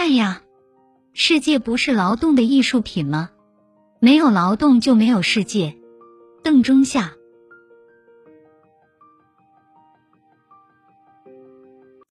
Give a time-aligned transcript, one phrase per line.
[0.00, 0.40] 哎呀
[1.12, 3.28] 世界不是劳动的艺术品吗？
[3.98, 5.76] 没有劳动就没有世界
[6.42, 7.12] 邓中夏。